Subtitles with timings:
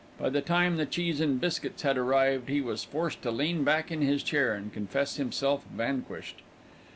[0.19, 3.91] By the time the cheese and biscuits had arrived, he was forced to lean back
[3.91, 6.41] in his chair and confess himself vanquished.